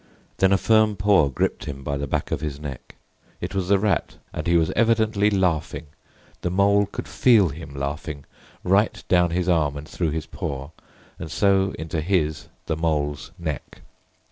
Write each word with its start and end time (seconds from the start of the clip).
Then 0.37 0.51
a 0.51 0.57
firm 0.57 0.95
paw 0.95 1.29
gripped 1.29 1.65
him 1.65 1.83
by 1.83 1.95
the 1.95 2.07
back 2.07 2.31
of 2.31 2.41
his 2.41 2.59
neck. 2.59 2.95
It 3.39 3.53
was 3.53 3.67
the 3.67 3.77
Rat, 3.77 4.15
and 4.33 4.47
he 4.47 4.57
was 4.57 4.71
evidently 4.75 5.29
laughing—the 5.29 6.49
Mole 6.49 6.87
could 6.87 7.07
feel 7.07 7.49
him 7.49 7.75
laughing, 7.75 8.25
right 8.63 9.03
down 9.07 9.29
his 9.29 9.47
arm 9.47 9.77
and 9.77 9.87
through 9.87 10.09
his 10.09 10.25
paw, 10.25 10.71
and 11.19 11.29
so 11.29 11.75
into 11.77 12.01
his—the 12.01 12.75
Mole's—neck. 12.75 13.83